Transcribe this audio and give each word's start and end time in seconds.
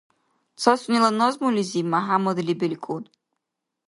Ца 0.61 0.71
сунела 0.81 1.09
назмулизиб 1.19 1.85
Мяхӏяммадли 1.91 2.53
белкӏун 2.59 3.03